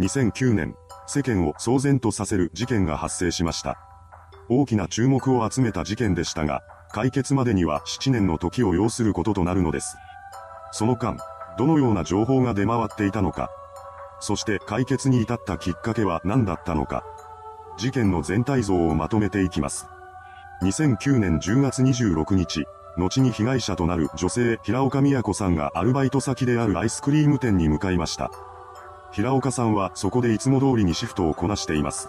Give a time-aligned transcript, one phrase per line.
[0.00, 0.74] 2009年、
[1.06, 3.78] 世間を騒然とさせる事件が発生しました。
[4.48, 9.98] 大きな注目を集めた事件でしたが、解決までには7年の時を要することとなるのです。
[10.72, 11.18] その間、
[11.58, 13.50] どのような情報が出回っていたのか、
[14.20, 17.04] そして解決に至ったきっかけは何だったのか、
[17.76, 19.86] 事件の全体像をまとめていきます。
[20.62, 22.64] 2009年10月26日、
[22.96, 28.30] 後に被害者となる女性平岡美也子さんがアルバイト先であるアイスクリーム店に向かいました。
[29.12, 32.08] 平岡さんはそこでいつも通りにシフトをこなしています。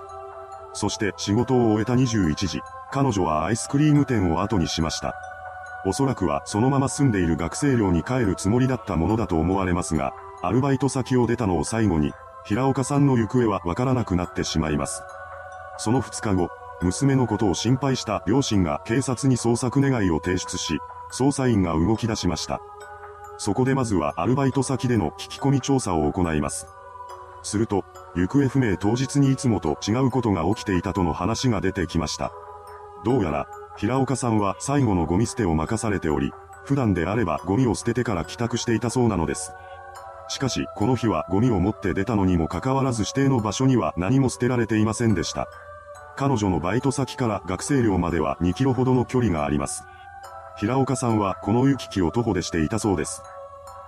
[0.73, 5.15] そして仕事を終えた21時、彼女はアイスクリーム店を後にしました。
[5.85, 12.13] おそらくはそのまま住んでいる学生寮に帰るつもりだったものだと思われますが、アルバイト先を出たのを最後に、
[12.45, 15.01] 平岡さんの行方はわからなくなってしまいます。
[15.77, 16.49] その2日後、
[16.81, 20.79] 娘のことを心配した両親が警察に捜索願いを提出し、
[21.11, 22.61] 捜査員が動き出しました。
[23.37, 26.67] そこでまずはアルバイト先での聞き込み調査を行います。
[27.43, 27.83] すると、
[28.15, 32.31] 行方不明当日にいつもと違うことが起きていたとの話が出てきました。
[33.03, 36.31] どうやら、平岡さんは最後のゴミ捨てを任されており、
[36.65, 39.51] 普段であればゴミを捨ててから帰宅していたそうなのです。
[40.29, 45.47] しかし、この日はゴミを持って出たのにもかかわらず指定の場所には何も捨てられていませんでした。
[46.15, 49.83] 彼女のバイト先から学生寮までは2キロほどの距離があります。
[50.57, 53.23] 平岡さんはこの行き来を徒歩でしていたそうです。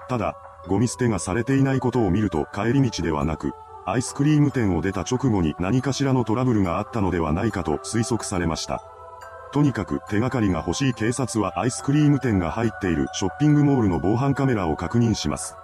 [0.10, 0.36] ただ、
[0.68, 3.54] ゴミ捨てがされていないことを見ると帰り道ではなく、
[3.86, 8.82] アイスクリーム店を出た直後に何かしらのトラブルがあったのではないかと推測されました。
[9.52, 15.56] とにかく手がかりが欲しい警察はアイスクリーム店が入っているショッピングモールの防犯カメラを確認します。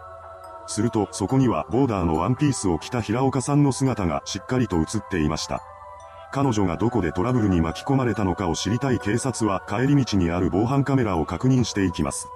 [0.68, 5.64] するとそこにはボーダーのワンピースを着た平岡さんの姿がしっかりと映っていました。
[6.32, 12.28] 彼女がどこでトラブルに巻き込まれたのかを知りたい警察は帰り道にある防犯カメラを確認していきます。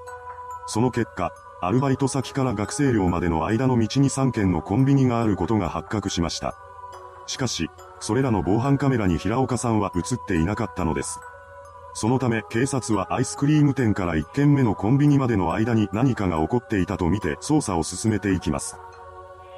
[0.65, 1.31] その結果、
[1.65, 6.55] アルバイト先から学生寮までの間の道に3軒のコンビニがあることが発覚しました。
[7.25, 7.69] しかし、
[8.01, 11.21] それらの防犯カメラに平岡さんは映っていなかったのです。
[11.93, 18.77] そのため警察はアイスクリーム店から1軒目のコンビニまでの間に何かが起こっていたとみて捜査を進めていきます。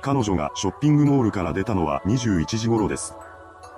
[0.02, 3.16] 彼女がショッピングモールから出たのは21時頃です。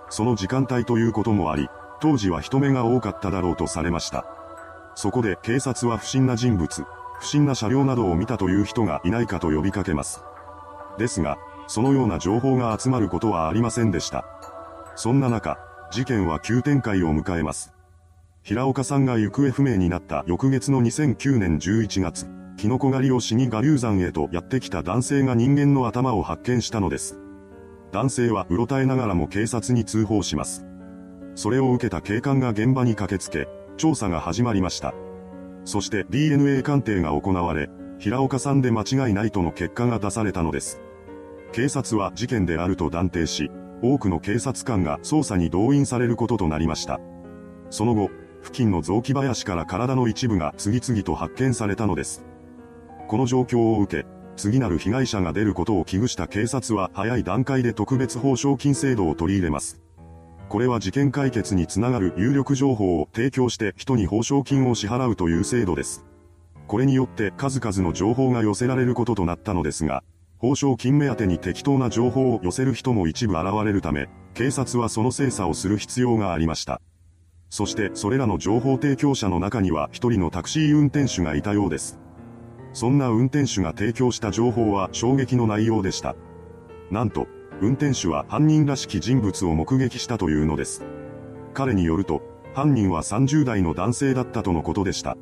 [0.10, 1.70] その時間帯ということもあり、
[2.02, 4.26] 当時は人目が多かっただろうとされました。
[4.96, 6.84] そこで警察は不審な人物、
[7.20, 10.22] 不審な車両などを見たという人がいないかと呼びかけます。
[10.98, 14.26] ですが、そのような情報が集まることはありませんでした。
[14.96, 15.58] そんな中、
[15.92, 17.74] 事件は急展開を迎えます。
[18.44, 22.28] 平岡さんが行方不明になった翌月の2009年11月、
[22.58, 27.20] キノコ狩りをしに我流山へとやってきた男性が人間の頭を発見したのです。
[27.92, 30.66] 男性はうろたえながらも警察に通報します。
[31.36, 34.94] それを受けた警官が現場に駆けつけ、調査が始まりました。
[35.68, 37.70] そして DNA 鑑定が行われ、
[38.00, 40.80] 平岡さんで間違いないとの結果が出されたのです。
[41.52, 43.52] 警察は事件であると断定し、
[43.84, 47.02] 多くの警察官が捜査に動員されることとなりました。
[47.70, 48.10] その後、
[48.42, 52.24] 付近の雑木林から体の一部が次々と発見されたのです。
[53.10, 54.08] この状況を受け、
[54.38, 59.82] 次なる被害者が出ることを危惧した警察は早い段階で特別報奨金制度を取り入れます。
[60.50, 66.06] これは事件解決につながる有力情報を提供して人に報奨金を支払うという制度です。
[66.68, 70.04] これによって数々の情報が寄せられることとなったのですが、
[70.38, 76.82] 報奨金目当てに適当な情報を寄せる人も一部現れるため、警察はその精査をする必要がありました。
[77.50, 82.00] そしてそれらの情報提供者の中には一人のタクシー運転手がいたようです。
[82.74, 86.16] そんな運転手が提供した情報は衝撃の内容でした。
[86.92, 87.28] なんと、
[87.62, 90.86] 運転手は犯人らしき人物を目撃したというのです。
[91.54, 92.22] 彼によると、
[92.54, 95.18] 犯人は30代の男性だったとのことでした。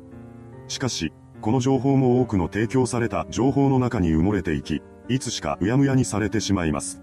[0.68, 7.00] しかし、この情報も多くの提供された情報の中に埋もれていき、いつしかうやむやにされてしまいます。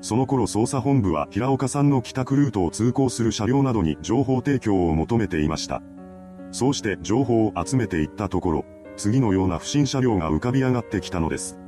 [0.00, 5.82] その頃捜査本部は平岡さんの帰宅ルートを通行する車両などに情報提供を求めていました。
[6.52, 8.64] そうして情報を集めていったところ、
[8.96, 11.58] 次のような不審車両が浮かび上がってきたのです。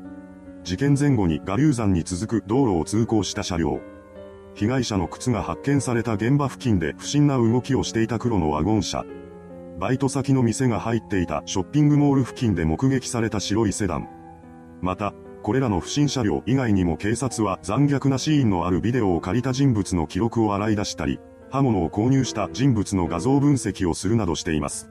[0.64, 3.80] 事件前後に我流山に続く道路を通行した車両。
[4.54, 9.04] 被害者の靴が発見された現場付近で不審な動きをしていた黒のワゴン車。
[9.78, 14.08] バイト先の店が入っていたショッピングモール付近で目撃された白いセダン。
[14.82, 24.90] また、これらの不審車両以外にも警察は残虐なシーンのあるビデオを借りた人物の記録を洗い出したり、刃物を購入した人物の画像分析をするなどしています。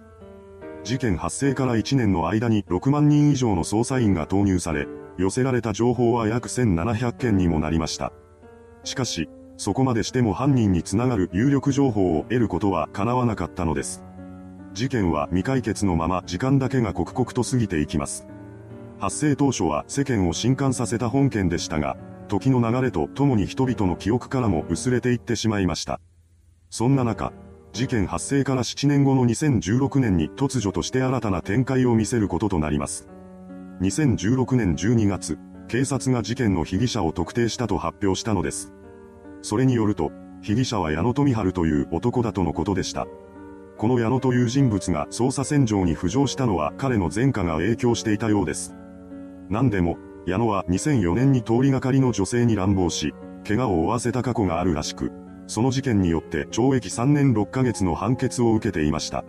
[0.83, 4.88] 事件発生から1年の間に6万人以上の捜査員が投入され、
[5.18, 8.14] 寄せられた情報は約1700件にもなりました。
[8.84, 14.04] しかし、そこまでしても犯人につながる有力情報を得ることは叶わなかったのです。
[14.74, 18.28] 事件は未解決のまま時間だけが刻々と過ぎていきます。
[19.00, 21.98] 発生当初は世間を震撼させた本件でしたが、
[22.28, 26.00] 時の流れとともに人々の記憶からも薄れていってしまいました。
[26.69, 27.31] そんな中、
[27.74, 33.08] 事件発生から7年後の2016年に突如として新たな展開を見せることとなります。
[33.81, 35.38] 2016年12月、
[35.68, 38.74] 警察が事件の被疑者を特定したと発表したのです。
[39.44, 43.06] それによると、被疑者は矢野富春という男だとのことでした。
[43.77, 48.74] この矢野という人物が捜査線上に浮上したのは彼の前科が影響していたようです。
[49.50, 53.13] 何でも、矢野は2004年に通りがかりの女性に乱暴し、
[53.47, 55.12] 怪我を負わせた過去があるらしく、
[55.45, 59.23] その事件によって懲役3年6ヶ月の判決を受けていました。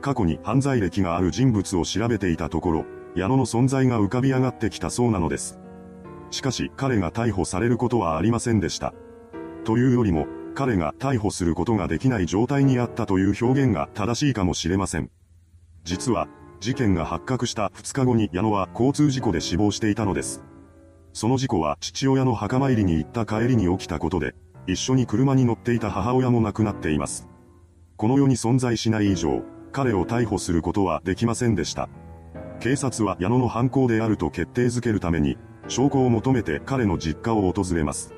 [0.00, 2.84] 過去に犯罪歴がある人物を調べていたところ、
[3.16, 5.58] 矢野の存在が浮かび上がってきたそうなのです。
[6.30, 8.92] しかし彼が逮捕されることはありませんでした。
[9.64, 15.10] というよりも、彼が逮捕することができない状態にあったという表現が正しいかもしれません。
[15.84, 16.28] 実は、
[16.60, 20.42] 事件が発覚した2日後に矢野は交通事故で死亡していたのです。
[21.14, 24.34] その事故は父親の墓参りに行った帰りに起きたことで、
[24.66, 27.26] 一緒に車に乗っていた母親も亡くなっています。
[27.96, 29.42] この世に存在しない以上、
[29.72, 31.88] 彼を逮捕することはできませんでした。
[32.60, 35.36] 警察は矢野の犯行であると決定づけるために、
[35.68, 38.14] 証拠を求めて彼の実家を訪れます。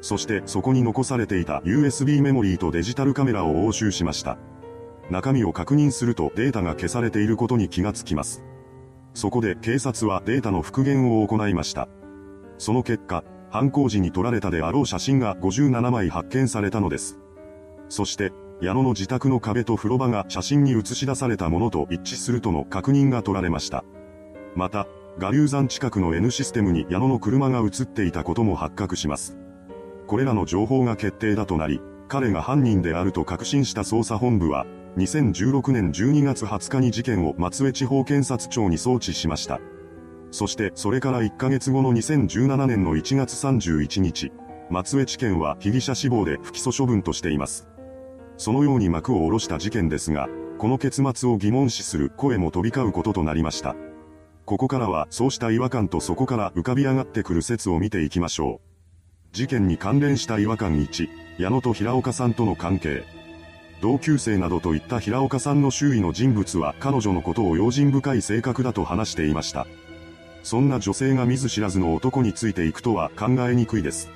[0.00, 4.36] そしてそこに残されていた USB メモリーとデジタルカメラを押収しました。
[5.10, 8.44] 中身を確認するとデータが消されていることに気がつきます。
[9.14, 11.88] そこで警察はデータの復元を行いました。
[12.58, 17.18] その結果、犯行時に撮られたであろう写真が57枚発見されたのです。
[17.88, 23.84] そして、矢野の自宅の壁と風呂場が写真に写し出されたものと一致するとの確認が取られました。
[24.54, 24.86] また、
[25.20, 29.36] 我流山近くの N システムに矢野の車が映っていたことも発覚します。
[30.06, 34.66] これらの情報が決定だとなり、彼が犯人であると確信した捜査本部は、
[34.96, 39.60] 2016年12月20日に事件を松江地方検察庁に送致しました。
[40.30, 44.32] そしてそれから1ヶ月後の2017年の1月31日、
[44.70, 47.68] 松江地検は被疑者死亡で不起訴処分としています。
[48.36, 50.28] そのように幕を下ろした事件ですが、
[50.58, 53.76] この結末を疑問視する声も飛び交うこととなりました。
[54.44, 58.74] ここからはそうした違和感とそこから浮かび上がってくる説を見ていきましょう。
[59.32, 61.08] 事件に関連した違和感1、
[61.38, 63.04] 矢野と平岡さんとの関係。
[63.80, 69.66] 同級生などといった平岡さんの周囲の人物は彼女のことを用心深い性格だと話していました。
[70.42, 74.10] そんな女性が見ず知らずの男についていくとは考えにくいです。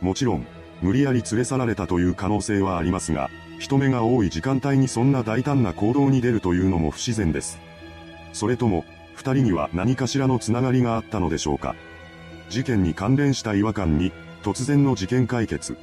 [0.00, 0.46] もちろん、
[0.82, 3.30] 無理やり連れ去られたという可能性はありますが、
[3.62, 7.60] 人目が多い時間帯にそんな大胆な行動に出るというのも不自然です。
[8.32, 11.76] それとも、二人には何かしらのつながりがあったのでしょうか。
[12.48, 14.10] 事件に関連した違和感に、
[14.42, 15.76] 突然の事件解決。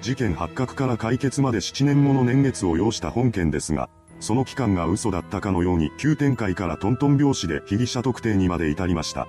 [0.00, 9.28] 事件発覚から解決まで7年もの年月を要した本件ですが、その期間が嘘だったかのように急展開からトントン拍子で被疑者特定にまで至りました。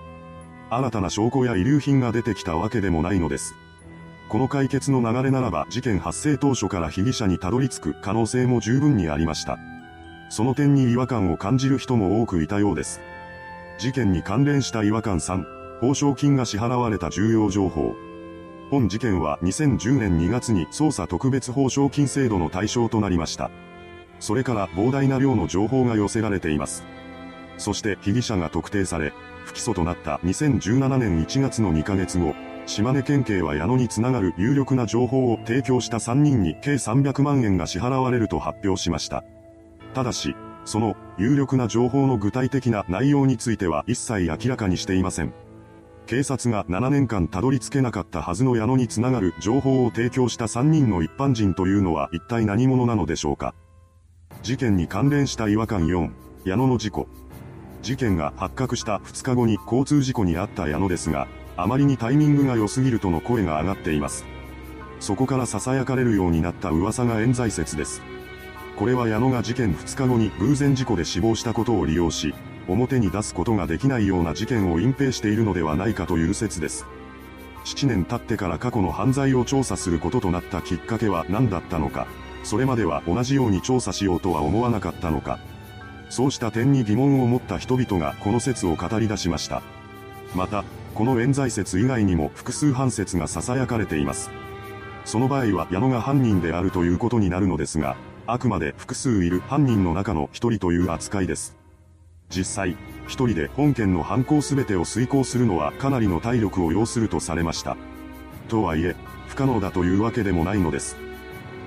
[0.70, 3.56] 新たな証拠や遺留品が出てきたわけでもないのです。
[4.30, 9.60] この解決の流れならば事件発生当初から被疑者にたどり着く可能性も十分にありました。
[10.30, 13.02] その点に違和感を感じる人も多くいたようです。
[13.78, 17.94] 事件に関連した違和感3、報奨金が支払われた重要情報。
[18.72, 23.52] 本事件は2010年2月に捜査特別報奨金制度の対象となりました。
[24.20, 26.84] それから膨大な量の情報が寄せられています。
[27.58, 29.14] そして被疑者が特定され、
[29.46, 32.34] 不起訴となった2017年1月の2ヶ月後、
[32.66, 39.24] 島根県警は矢野につながる有力な情報を提供した3人に計300万円が支払われると発表しました。
[39.94, 45.34] ただし、その有力な情報の具体的な内容については一切明らかにしていません。
[46.06, 53.54] 警察が7年間たどり着けなかったはずの矢野につながる情報を提供した3人の一般人というのは一体何者なのでしょうか。
[54.42, 56.12] 事件に関連した違和感4、
[56.46, 57.08] 矢野の事故。
[57.82, 64.26] 事件が発覚した2日後に交通事故に遭った矢野ですが、あまりにタイミングが良すぎるとの声が上がっています。
[65.00, 68.02] そこから囁かれるようになった噂が冤罪説です。
[68.78, 72.34] これは矢野が事件2日後に偶然事故で死亡したことを利用し、
[72.68, 76.86] 表に出すことができないような事件を隠蔽しているのではないかという説です。
[77.66, 82.08] 7年経ってから過去の犯罪を調査することとなったきっかけは何だったのか、
[82.44, 85.40] それまでは同じように調査しようとは思わなかったのか。
[86.10, 89.62] そうした点に疑問を持った人々がこの説を語り出しました。
[90.36, 90.64] また、
[90.94, 94.30] この冤罪説以外にも複数犯説が囁かれています。
[95.06, 97.98] その場合は矢野が犯人であるということになるのですが、
[98.28, 101.58] あくまで複数いる犯人の中の一人という扱いです。
[102.30, 107.76] 実際、一人で本件の犯行すべてを遂行するのはかなりの体力を要するとされました。
[108.48, 108.96] とはいえ、
[109.28, 110.96] 不可能だというわけでもないのです。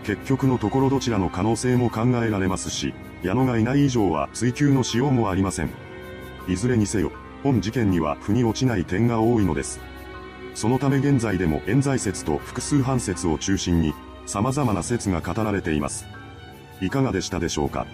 [0.04, 5.70] 結局のところどちらの可能性も考えられますし、矢野がいない以上は追及のしようもありません。
[6.48, 7.10] いずれにせよ、
[7.46, 9.78] 本事件には腑に落ちない点が多いのです。
[10.56, 13.94] そのため現在でも冤罪説と複数犯説を中心に、
[14.26, 16.06] 様々な説が語られています。
[16.80, 17.86] いかがでしたでしょうか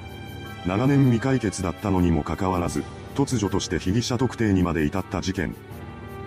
[0.65, 2.83] 長年未解決だったのにもかかわらず、
[3.15, 5.55] 突如として被疑者特定にまで至った事件。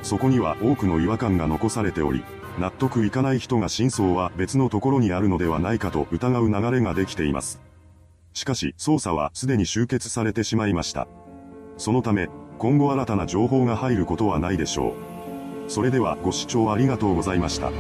[0.04, 2.24] そこには多くの違和感が残されており、
[2.60, 7.60] 納得いかない人が真相は別のところにあるのではないかと疑う流れができています。
[8.34, 11.08] しかし、捜査はすでに終結されてしまいました。
[11.78, 14.96] そのため、今後新たな情報が入ることはないでしょ
[15.68, 15.72] う。
[15.72, 17.72] それではご視聴ありがとうございました。